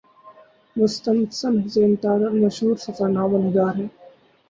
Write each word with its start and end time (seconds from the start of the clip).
مستنصر 0.75 1.53
حسین 1.63 1.91
تارڑ 2.01 2.29
مشہور 2.43 2.75
سفرنامہ 2.85 3.37
نگار 3.45 3.73
ہیں۔ 3.79 3.89